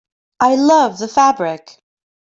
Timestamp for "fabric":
1.07-1.77